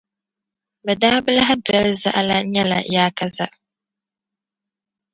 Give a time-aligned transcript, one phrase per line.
[0.85, 3.45] bɛ daa bi lan doli zaɣila nyɛla yaakaza.